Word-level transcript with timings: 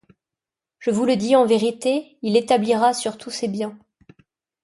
Je 0.79 0.89
vous 0.89 1.05
le 1.05 1.15
dis 1.15 1.35
en 1.35 1.45
vérité, 1.45 2.17
il 2.23 2.33
l'établira 2.33 2.95
sur 2.95 3.19
tous 3.19 3.29
ses 3.29 3.47
biens. 3.47 3.77